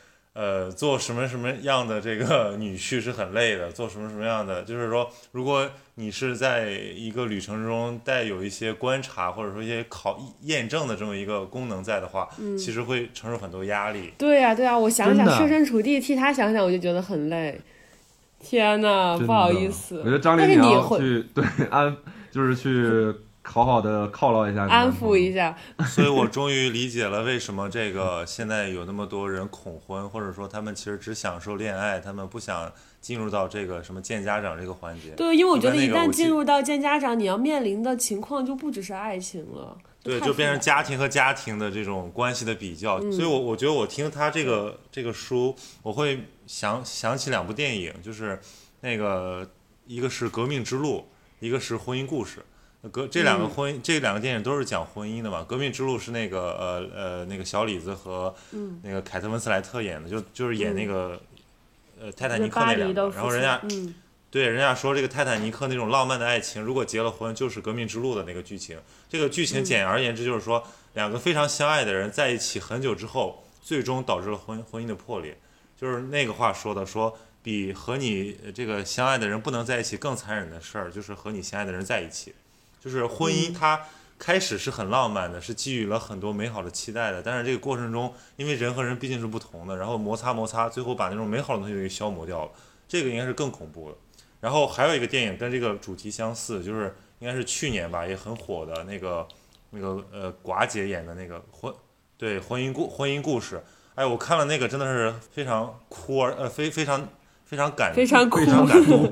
[0.40, 12.26] 呃，做什么什么样的这个女婿是很累的， 做什么什么样的，就是说，如果你是在一个旅程中带有一些观察或者说一些考验证的这么一个功能在的话，
[12.58, 14.14] 其实会承受很多压力。
[14.16, 17.60] 对呀、对呀、我想想，设身处地替他想想，我就觉得很累。
[18.42, 21.94] 天呐，不好意思，我觉得张琳但是你要会去对安，
[22.30, 23.14] 就是去
[23.50, 25.56] 好好的犒劳一下安抚一下。
[25.84, 35.10] 所以我终于理解了为什么这个现在有那么多人恐婚，或者说他们其实只享受恋爱，他们不想进入到这个什么见家长这个环节。
[35.16, 48.40] 对，因为我觉得一旦进入到见家长，你要面临的情况就不只是爱情了，对，就变成家庭和家庭的这种关系的比较，嗯所以我我觉得我听他这个这个书，我会想想起两部电影，就是
[48.80, 49.50] 那个
[49.86, 50.98] 一个是《革命之路》，
[51.40, 52.38] 一个是《婚姻故事》。
[52.88, 61.20] 革这两个嗯婚姻、这两个电影都是讲婚姻的嘛，《革命之路》是那个呃呃那个小李子和嗯那个凯特温斯莱特演的，就就是演那个、
[62.00, 63.94] 呃泰坦尼克那两个，然后人家嗯，
[64.30, 68.78] 对，人家说这个泰坦尼克那种浪漫的爱情，如果结了婚，就是革命之路的那个剧情。
[69.10, 75.36] 这个剧情简而言之就是说，两个非常相爱的人在一起很久之后，最终导致了婚婚姻的破裂。
[75.78, 82.34] 就是那个话说的，说比和你呃这个相爱的人不能在一起更残忍的事儿，就是和你相爱的人在一起。
[82.80, 83.80] 就是婚姻它
[84.18, 92.50] 开始是很浪漫的，是基于了很多美好的期待的，但是这个过程中，因为人和人毕竟是不同的，然后摩擦摩擦，最后把那种美好的东西给消磨掉了。
[92.88, 93.96] 这个应该是更恐怖的。
[94.40, 99.28] 然后还有一个电影跟这个主题相似，就是应该是去年吧，也很火的那个
[99.70, 101.72] 那个呃寡姐演的那个婚
[102.16, 103.62] 对婚姻故婚姻故事。
[103.94, 107.06] 哎，我看了那个真的是非常哭而呃非非常
[107.50, 109.02] 非常感非常哭非常感动，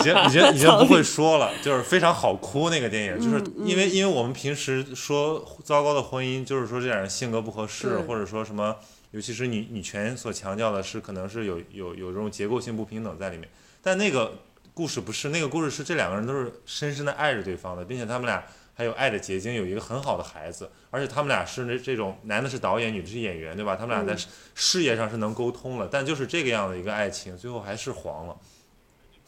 [0.00, 8.74] 已经已经已经不会说了，就是非常好哭那个电影，就是因为因为我们平时说糟糕的婚姻，就是说这俩人性格不合适，或者说什么，
[9.12, 13.48] 尤其是女女权所强调的是可能是有有有这种结构性不平等在里面，
[13.80, 14.32] 但那个
[14.74, 18.42] 故事不是，那个故事是这两个人都是深深的爱着对方的，并且他们俩
[18.78, 23.74] 还有爱的结晶，有一个很好的孩子，而且他们俩是那这种男的是导演，女的是演员，对吧？
[23.74, 28.36] 他们俩在事事业上是能沟通了，但就是这个样的一个爱情，最后还是黄了。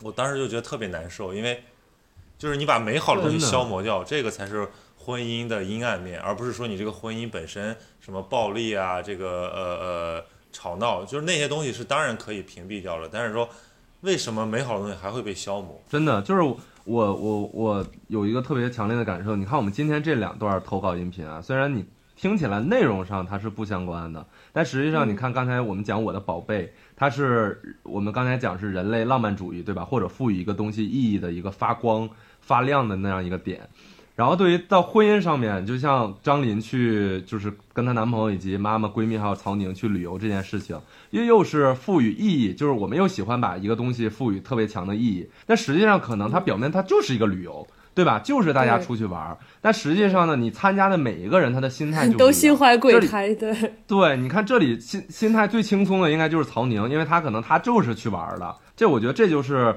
[0.02, 1.64] 我当时就觉得特别难受，因为
[2.38, 13.48] 就是你把美好的东西消磨掉，这个才是婚姻的阴暗面，而不是说你这个婚姻本身什么暴力啊，这个呃呃吵闹，就是那些东西是当然可以屏蔽掉了，但是说
[14.02, 15.82] 为什么美好的东西还会被消磨？
[15.90, 21.84] 真的就是我我我我有一个特别强烈的感受，你看我们今天这两段投稿音频啊，虽然你
[22.16, 29.84] 听起来内容上它是不相关的，但实际上你看刚才我们讲我的宝贝，它是我们刚才讲是人类浪漫主义对吧？
[29.84, 32.08] 或者赋予一个东西意义的一个发光
[32.40, 33.68] 发亮的那样一个点。
[34.20, 40.78] 然后对于到婚姻上面，就像张琳去就是跟她男朋友以及妈妈、闺蜜还有曹宁去旅游这件事情，
[41.09, 48.18] 又又是赋予意义，就是我们又喜欢把一个东西赋予特别强的意义，但实际上可能它表面它就是一个旅游，对吧？
[48.18, 58.54] 就是大家出去玩儿，但实际上呢，你参加的每一个人他的心态就都心怀鬼胎，对，对，你看这里心心态最轻松的应该就是曹宁，因为他可能他就是去玩儿的。
[58.76, 59.74] 这我觉得这就是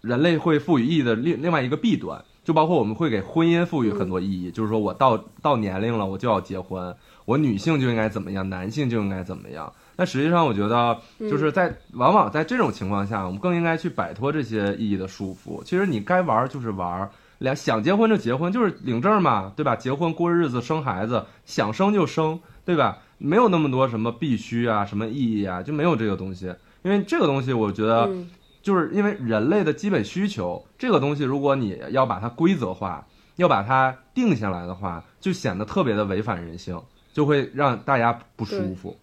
[0.00, 9.72] 人类会赋予意义的另另外一个弊端，就包括我们会给婚姻赋予很多意义，就是说我到到年龄了，我就要结婚，我女性就应该怎么样，男性就应该怎么样。
[9.96, 15.60] 但实际上，我觉得就是在、往往在这种情况下，我们更应该去摆脱这些意义的束缚。
[15.64, 19.74] 其实你该玩儿就是玩儿，两想结婚就结婚，就是领证嘛，对吧？
[19.74, 22.98] 结婚过日子生孩子，想生就生，对吧？
[23.18, 26.54] 没有那么多什么必须啊，什么意义啊，就没有这个东西。
[26.82, 28.28] 因为这个东西，我觉得嗯
[28.66, 38.98] 就是因为人类的基本需求，这个东西如果你要把它规则化，要把它定下来的话，就显得特别的违反人性，就会让大家不舒服。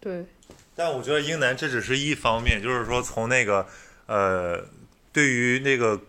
[0.00, 0.24] 对，
[0.74, 3.66] 但我觉得英男这只是一方面，就是说从那个
[4.06, 4.64] 呃，
[5.12, 6.00] 对于那个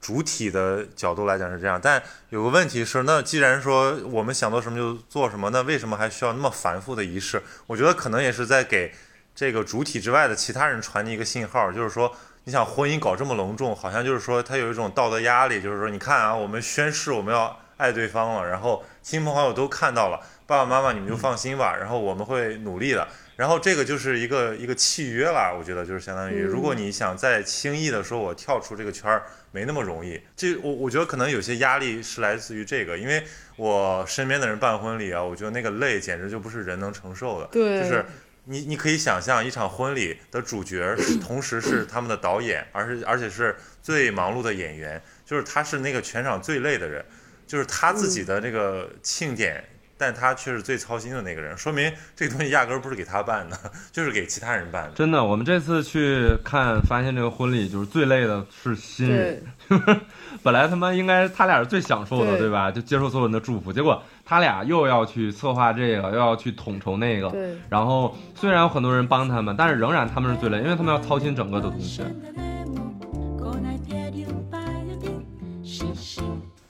[0.00, 1.80] 主体的角度来讲是这样。
[1.82, 7.42] 但有个问题是，那既然说我们想做什么就做什么，那为什么还需要那么繁复的仪式？
[7.66, 8.92] 我觉得可能也是在给
[9.36, 12.12] 这个主体之外的其他人传递一个信号，就是说。
[12.48, 23.08] 你想婚姻搞这么隆重，好像就是说他有一种道德压力，就是说你看啊，我们宣誓我们要爱对方了，然后亲朋好友都看到了，爸爸妈妈你们就放心吧，然后我们会努力的。
[23.34, 30.20] 然后这个就是一个一个契约啦，我觉得就是相当于，嗯如果你想再轻易的说我跳出这个圈儿，没那么容易。
[30.36, 33.24] 这我我觉得可能有些压力是来自于这个，因为
[33.56, 37.48] 我身边的人办婚礼啊，我觉得那个累简直就不是人能承受的。
[37.48, 38.06] 对就是
[38.48, 47.04] 你你可以想象一场婚礼的主角是同时是他们的导演，而是而且是最忙碌的演员，就是他是那个全场最累的人，
[47.46, 49.62] 就是他自己的那个庆典
[49.98, 53.58] 但他却是最操心的那个人，说明这个东西压根儿不是给他办的，
[53.92, 54.90] 就是给其他人办的。
[54.94, 59.42] 真的，我们这次去看，发现这个婚礼就是最累的是新人。
[60.42, 62.70] 本来他妈应该他俩是最享受的，对对吧？
[62.70, 67.30] 就接受所有人的祝福，结果他俩又要去策划这个，又要去统筹那个。
[67.30, 72.02] 对，然后虽然有很多人帮他们，但是仍然他们是最累，因为他们要操心整个的东西。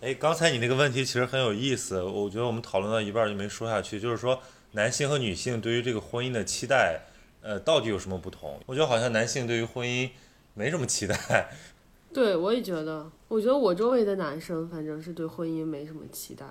[0.07, 4.41] 哎，刚才你那个问题其实很有意思，我觉得我们讨论到一半就没说下去，就是说
[4.71, 7.01] 男性和女性对于这个婚姻的期待，
[7.41, 8.57] 呃，到底有什么不同？
[8.67, 10.09] 我觉得好像男性对于婚姻
[10.55, 11.49] 没什么期待，
[12.15, 16.47] 对我也觉得，我觉得我周围的男生反正是对婚姻没什么期待，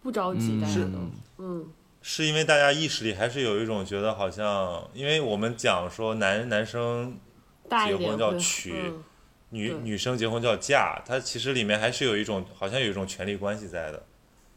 [0.00, 0.98] 不着急，大家都，
[1.38, 1.66] 嗯，
[2.02, 7.18] 是因为大家意识里还是有一种觉得好像，因为我们讲说男男生
[7.68, 9.02] 大结婚叫一点会娶嗯
[9.50, 14.02] 女女生结婚叫嫁，它其实里面还是有一种好像有一种权力关系在的，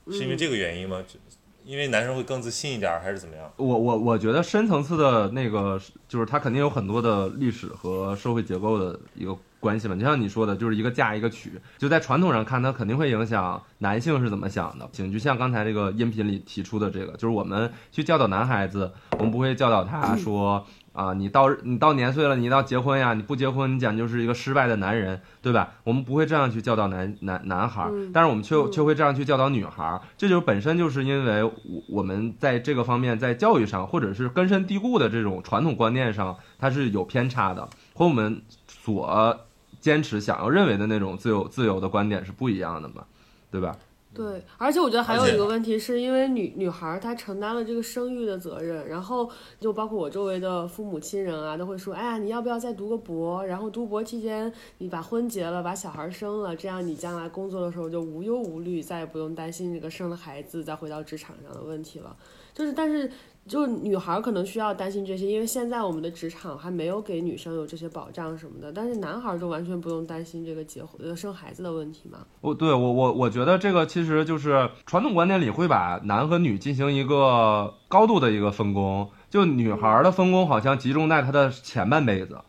[0.09, 1.03] 是因为这个原因吗？
[1.07, 1.19] 就
[1.63, 3.51] 因为男生会更自信一点儿，还是怎么样？
[3.57, 9.93] 我我我觉得深层次的那个，就是它肯定有很多的历史和社会结构的一个关系嘛。
[9.93, 14.89] 就像你说的，就是一个嫁一个娶，就在传统上看，它肯定会影响男性是怎么想的。
[14.93, 20.65] 就像刚才这个音频里提出的这个，就是我们去教导男孩子，我们不会教导他说。
[20.97, 23.13] 啊，你到你到年岁了，你要结婚呀！
[23.13, 25.73] 你不结婚，你讲就是一个失败的男人，对吧？
[25.83, 30.01] 我们不会这样去教导男男男孩儿，但是我们却却会这样去教导女孩儿。
[30.17, 31.53] 这就是本身就是因为我
[31.87, 39.39] 我们在这个方面在教育上，或者是根深蒂固的这种传统观念上，它是有偏差的，和我们所
[39.79, 43.03] 坚持想要认为的那种自由自由的观点是不一样的嘛，
[43.51, 43.75] 对吧？
[44.17, 53.45] 对，而且我觉得还有一个问题，是因为女女孩儿她承担了这个生育的责任，然后就包括我周围的父母亲人啊，都会说，哎呀，你要不要再读个博？
[53.45, 62.17] 然后读博期间你把婚结了，把小孩儿生了，这样你将来工作的时候就无忧无虑，再也不用担心这个生了孩子再回到职场上的问题了。
[62.55, 63.07] 就是，但是
[63.47, 72.19] 就是女孩儿可能需要担心这些，因为现在我们的职场还没有给女生有这些保障什么的，但是男孩儿就完全不用担心这个结婚、呃生孩子的问题嘛。
[72.41, 82.39] 我对我我我觉得这个其实就是传统观念里会把男和女进行一个高度的一个分工，就女孩儿的分工好像集中在她的前半辈子，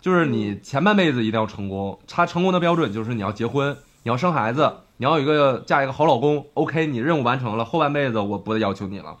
[0.00, 9.16] 就是你前半辈子一定要成功，她成功的标准就是你要结婚，你要生孩子，你要有一个嫁一个好老公，OK，你任务完成了，后半辈子我不要求你了。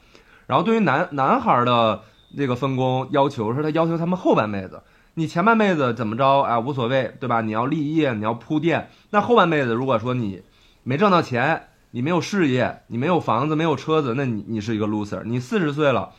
[0.46, 2.02] 然后对于男男孩儿的
[2.36, 4.82] 这个分工要求是他要求他们后半辈子，
[5.14, 7.40] 你前半辈子怎么着啊无所谓，对吧？
[7.40, 8.90] 你要立业，你要铺垫。
[9.10, 10.42] 那后半辈子如果说你
[10.82, 15.22] 没挣到钱，你没有事业，你没有房子，没有车子，那你你是一个 loser。
[15.24, 16.10] 你四十岁了，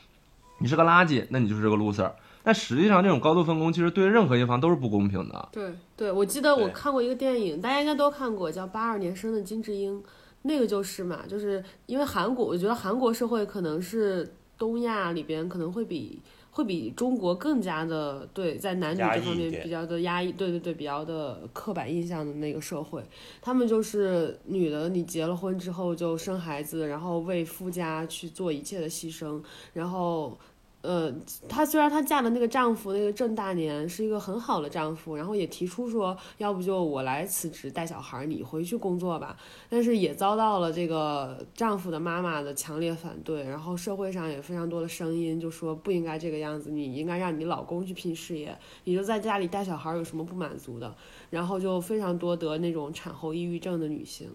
[0.60, 2.12] 你是个垃圾，那你就是个 loser。
[2.44, 5.50] 但实际上这种高度分工其实对任何一方都是不公平的。
[5.52, 10.00] 对对，我记得我看过一个电影，大家应该都看过，叫《八二年生的金智英》，
[10.48, 23.04] 那个就是嘛，就是因为韩国，我觉得韩国社会可能是东亚里边可能会比会比中国更加的对在男女这方面比较的压抑，对对对，比较的刻板印象的那个社会，
[23.42, 30.38] 他们就是女的，你结了婚之后就生孩子，然后为夫家去做一切的牺牲，然后。
[30.82, 31.13] 呃，
[31.50, 39.36] 她虽然她嫁的那个丈夫那个郑大年是一个很好的丈夫，然后也提出说，要不就我来辞职带小孩，你回去工作吧。
[39.70, 50.96] 但是也遭到了这个丈夫的妈妈的强烈反对，然后社会上也非常多的声音，就说不应该这个样子，你应该让你老公去拼事业，你就在家里带小孩有什么不满足的？
[51.30, 54.30] 然后就非常多得那种产后抑郁症的女性。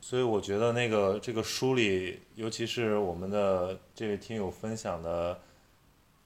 [0.00, 5.36] 所以我觉得那个这个书里，尤其是我们的这位听友分享的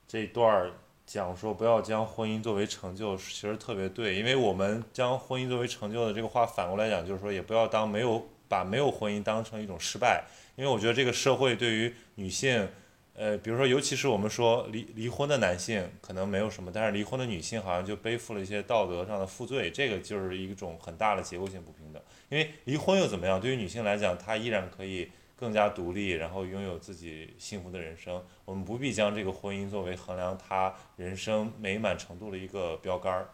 [0.07, 0.71] 这一段儿
[1.05, 10.23] 讲说不要将婚姻作为成就，其实特别对，因为我们将婚姻作为成就的这个话反过来讲，就是说也不要当没有把没有婚姻当成一种失败，
[10.55, 12.67] 因为我觉得这个社会对于女性。
[13.15, 22.01] 呃，比如说，尤其是我们说离离婚的男性可能没有什么，但是离婚的女性好像就背负了一些道德上的负罪，这个就是一种很大的结构性不平等。
[22.29, 23.39] 因为离婚又怎么样？
[23.39, 25.11] 对于女性来讲，她依然可以
[25.43, 28.23] 更加独立，然后拥有自己幸福的人生。
[28.45, 33.27] 我们不必将这个婚姻作为衡量他人生美满程度的一个标杆儿。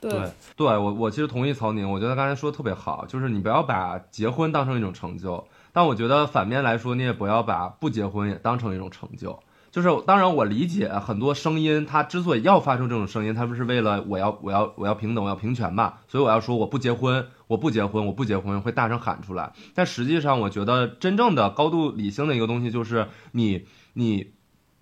[0.00, 9.36] 对对，对我我其实同意曹宁，我觉得刚才说的特别好，就是你不要把结婚当成一种成就，但我觉得反面来说，你也不要把不结婚也当成一种成就。
[9.70, 19.52] 就是当然我理解很多声音，它之所以要发出这种声音，它不是为了我要我要我要平等，我要平权嘛，所以我要说我不结婚，我不结婚，我不结婚，会大声喊出来。
[19.74, 24.32] 但实际上，我觉得真正的高度理性的一个东西就是你你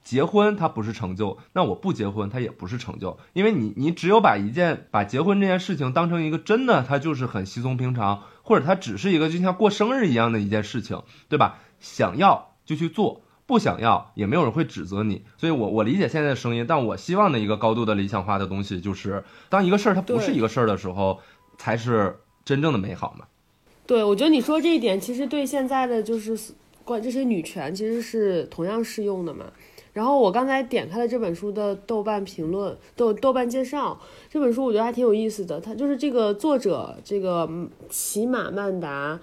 [0.05, 11.59] 结婚它不是成就，那我不结婚它也不是成就，因为你你只有把一件把结婚这件事情当成一个真的，它就是很稀松平常，或者它只是一个就像过生日一样的一件事情，对吧？
[11.81, 15.25] 想要就去做，不想要也没有人会指责你。
[15.37, 21.21] 所以我我理解现在的声音，但我希望的一个高度的理想化的东西，就是当一个事儿它不是一个事儿的时候，
[21.57, 23.27] 才是真正的美好嘛。
[23.87, 26.37] 对，我觉得你说这一点，其实对现在的就是
[26.85, 29.47] 关这些女权，其实是同样适用的嘛。
[29.93, 35.59] 然后我刚才点开了这本书的豆瓣评论，豆豆瓣介绍，这本书我觉得还挺有意思的。
[35.59, 39.19] 它就是这个作者，这个嗯骑马曼达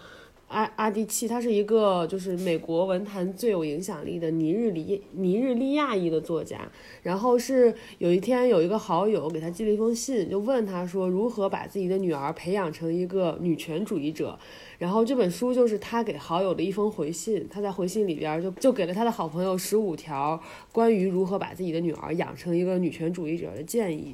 [0.53, 6.59] 阿阿迪契，他是一个就是美国文坛最有影响力的尼日利尼日利亚裔的作家。
[7.01, 14.37] 然后是有一天有一个好友给他寄了一封信，就问他说如何把自己的女儿培养成一个女权主义者。
[14.77, 20.39] 然后这本书就是他给好友的一封回信，他在回信里边就就给了他的好朋友十五条
[20.71, 24.13] 关于如何把自己的女儿养成一个女权主义者的建议。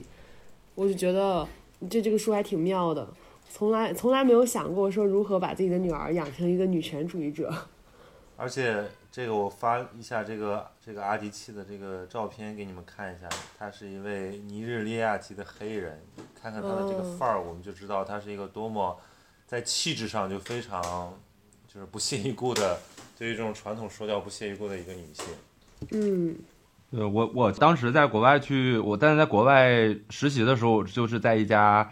[0.75, 1.45] 我就觉得
[1.89, 3.07] 这这个书还挺妙的，
[3.49, 7.53] 从来从来没有想过说如何把自己的女儿养成一个女权主义者。
[8.37, 13.27] 而且这个我发一下这个这个阿迪契的这个照片给你们看一下，
[13.57, 15.99] 他是一位尼日利亚籍的黑人，
[16.41, 18.97] 看看他的这个哦范儿，我们就知道他是一个多么
[19.45, 21.13] 在气质上就非常
[21.67, 22.79] 就是不屑一顾的，
[23.17, 25.25] 对于这种传统说教不屑一顾的一个女性。
[25.91, 26.37] 嗯
[26.91, 31.91] 对我，我当时在国外去，我但是在国外实习的时候，就是在一家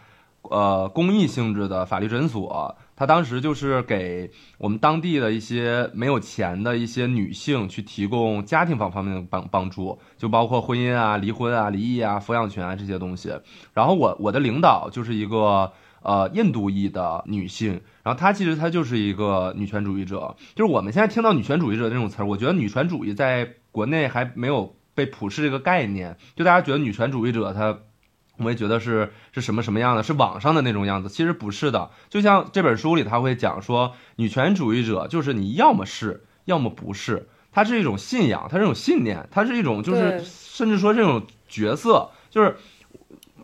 [0.50, 13.32] 呃公益性质的法律诊所，他当时就是给我们当地的一些没有钱的一些女性去提供家庭方方面的帮帮助，就包括婚姻啊、离婚啊、离异啊、抚养权啊这些东西。
[13.74, 15.72] 然后我我的领导就是一个
[16.02, 20.36] 呃印度裔的女性，然后她其实她就是一个女权主义者。
[20.56, 27.78] 就是我们现在听到女权主义者这种词儿，我觉得女权主义在国内还没有被普世这个概念，就大家觉得女权主义者她。
[28.38, 31.90] 我们也觉得是是什么什么样的，是网上的那种样子，其实不是的。
[32.10, 42.56] 就像这本书里他会讲说，女权主义者就是你要么是，要么不是，它是一种信仰，它是一种信念，它是一种就是甚至说这种角色，就是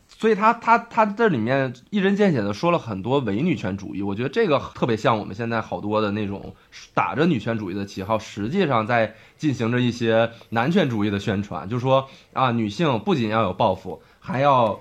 [0.07, 6.55] 所以他他他这里面一针见血的说了很多伪女权主义，我觉得这个特别像我们现在好多的那种
[6.93, 14.79] 打着女权主义的旗号，实际上在进行着一些男权主义的宣传，就说啊，女性不仅要有抱负，还要。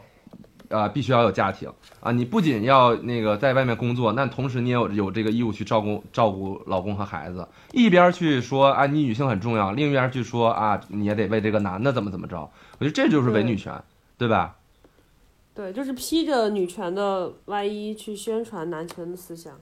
[0.73, 1.71] 啊、必须要有家庭
[2.01, 2.11] 啊！
[2.13, 7.47] 你不仅要那个在外面工作，那同时你也有有这个义务去照顾照顾老公和孩子。
[7.73, 12.51] 一边去说啊，你女性很重要，另一边去说啊，你也得为这个男的怎么怎么着。
[12.79, 13.85] 我觉得这就是伪女权，
[14.17, 14.57] 对吧？
[15.55, 19.53] 对，就是披着女权的外衣去宣传男权的思想。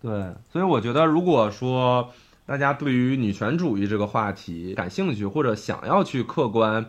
[0.00, 0.10] 对，
[0.50, 2.08] 所以我觉得，如果说
[2.46, 6.86] 大家对于女权主义这个话题感兴趣，或者想要去客观，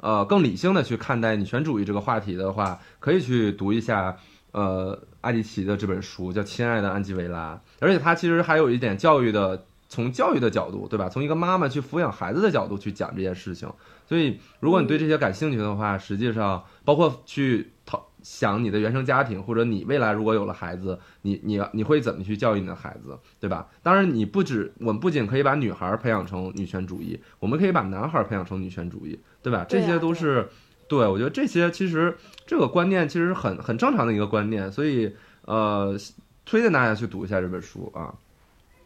[0.00, 4.16] 呃，更理性的去看待女权主义这个话题的话，可以去读一下，
[4.52, 11.08] 呃，艾迪奇的这本书，叫《亲爱的安吉维拉》，而且它其实还有一点教育的，从教育的角度，对吧？
[11.08, 13.68] 从一个妈妈去抚养孩子的角度去讲这件事情。
[14.06, 23.68] 所以，如果你对这些感兴趣的话，实际上包括去讨想你的原生家庭，或者你未来如果有了孩子，你你你会怎么去教育你的孩子，对吧？
[23.82, 29.64] 当然，你不止我们不仅可以把女孩培养成女权主义，我们可以把男孩培养成女权主义，对吧？
[29.68, 30.48] 这些都是
[30.88, 32.16] 对我觉得这些其实
[32.46, 35.14] 这个观念其实很很正常的一个观念，所以
[35.44, 35.96] 呃，
[36.44, 38.14] 推荐大家去读一下这本书啊。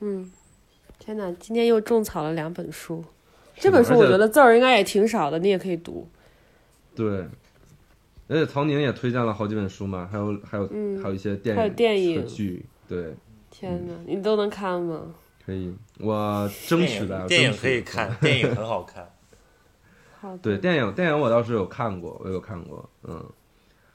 [0.01, 0.31] 嗯，
[0.99, 3.05] 天哪，今天又种草了两本书。
[3.57, 6.09] 这本书我觉得字儿应该也挺少的，你也可以读。
[6.97, 7.29] 对，
[8.29, 13.15] 而且曹宁也推荐了好几本书嘛，还有还有、嗯还有一些电影还有电影剧，对，
[13.51, 15.15] 天哪，你都能看吗？
[15.45, 19.09] 可以，我争取的影电影可以看，电影很好看。
[20.23, 23.21] 好，对，电影电影我倒是有看过，我有看过，嗯。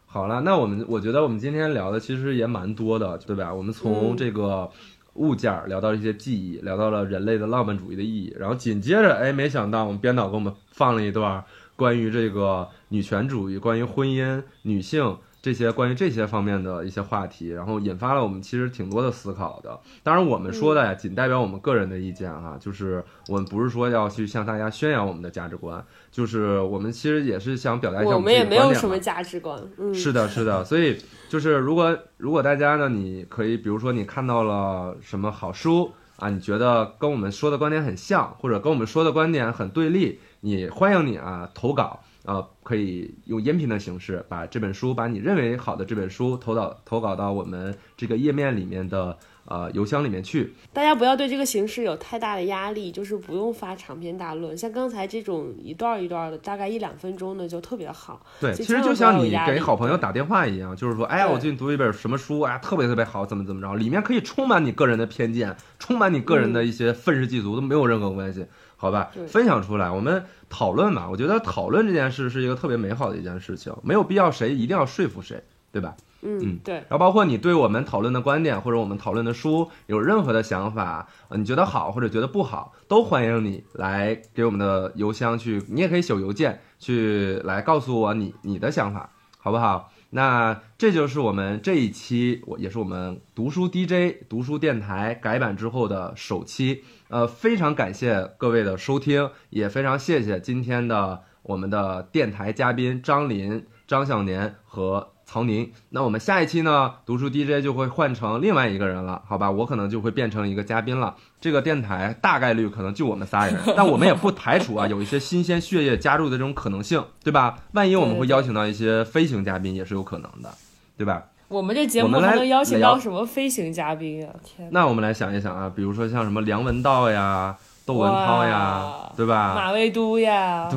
[0.05, 3.53] 好了，那我们我觉得我们今天聊的其实也蛮多的，对吧？
[3.53, 4.69] 我们从嗯这个
[5.13, 11.41] 物件儿聊到一些记忆，聊到了人类的浪漫主义的意义，然后紧接着，哎，没想到我们编导给我们放了一段
[11.77, 19.79] 关于这个女权主义、关于婚姻、女性这些关于这些方面的一些话题，然后引发了我们其实挺多的思考的。
[20.03, 29.57] 当然，我们说的呀，仅代表我们个人的意见哈，就是我们不是说要去向大家宣扬我们的价值观，就是我们其实也是想表达一下我们也没有什么价值观。
[29.77, 30.97] 嗯，是的，是的，所以
[31.29, 49.17] 就是如果如果大家呢，你可以比如说你看到了什么好书啊，你觉得跟我们说的观点很像，或者跟我们说的观点很对立，你欢迎你啊投稿啊，可以用音频的形式把这本书，把你认为好的这本书投到投稿到我们这个页面里面的
[49.47, 50.53] 呃邮箱里面去。
[50.71, 58.21] 大家不要对这个形式有太大的压力，就是不用发长篇大论，像刚才这种一段一段的，大概一两分钟的就特别好。
[58.39, 68.45] 对，其实就像你给好朋友打电话一样，就是说，哎呀，我最近读一本什么书，啊，特别特别好，怎么怎么着，里面可以充满你个人的偏见，充满你个人的一些愤世嫉俗，都没有任何关系，
[68.75, 69.11] 好吧？
[69.27, 71.09] 分享出来，我们讨论嘛。
[71.09, 75.41] 我觉得讨论这件事是一个特别美好的一件事情，没有必要谁一定要说服谁，
[75.71, 75.95] 对吧？
[76.21, 89.91] 嗯，对，然后包括你对我们讨论的观点或者我们讨论的书有任何的想法，呃，你觉得好或者觉得不好，都欢迎你来给我们的邮箱去，你也可以写邮件去来告诉我你你的想法，好不好？
[90.09, 105.69] 那这就是我们这一期，我也是我们读书 DJ 读书电台改版之后的首期，呃，非常感谢各位的收听，也非常谢谢今天的我们的电台嘉宾张林、张小年和曹宁。
[105.89, 109.51] 那我们下一期呢，读书 DJ 就会换成另外一个人了，好吧？
[109.51, 111.15] 我可能就会变成一个嘉宾了。
[111.41, 117.59] 这个电台大概率可能就我们仨人，但我们也不排除啊，有一些新鲜血液加入的这种可能性，对吧？
[117.73, 120.49] 万一我们会邀请到一些飞行嘉宾，也是有可能的，
[120.97, 121.21] 对吧？
[121.49, 124.33] 我们这节目还能邀请到什么飞行嘉宾啊？
[124.43, 127.55] 天哪，那我们来想一想啊，比如说像什么梁文道呀、
[127.87, 129.55] 窦文涛呀，对吧？
[129.55, 130.69] 马未都呀，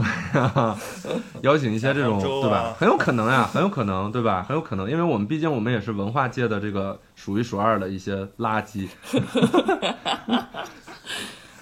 [1.43, 2.73] 邀请一些这种， 对吧？
[2.79, 4.45] 很有可能呀，很有可能，对吧？
[4.49, 8.89] 很有可能，因为我们毕竟我们也是文化界的这个数一数二的一些垃圾。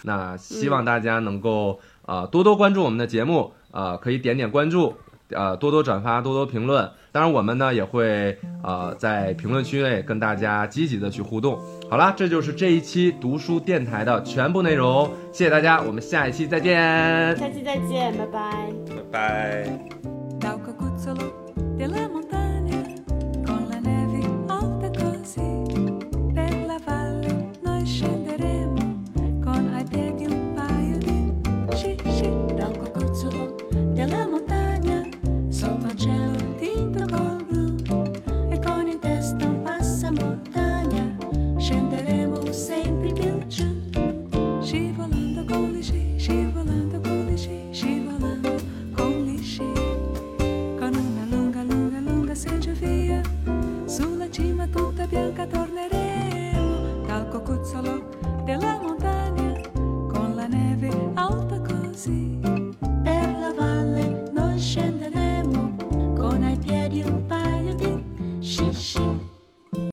[0.02, 4.94] 那希望大家能够呃多多关注我们的节目，呃可以点点关注，
[5.30, 6.88] 呃多多转发，多多评论。
[7.10, 11.58] 当然我们呢也会呃在评论区内跟大家积极的去互动。
[11.90, 17.36] 好啦，这就是这一期读书电台的全部内容，谢谢大家，我们下一期再见。
[17.36, 18.72] 下期再见，拜拜。
[19.12, 19.66] 拜
[22.10, 22.17] 拜。
[57.70, 58.17] Solo